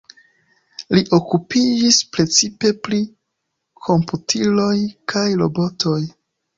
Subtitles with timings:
[0.97, 3.03] Li okupiĝis precipe pri
[3.91, 4.75] komputiloj
[5.15, 5.99] kaj robotoj.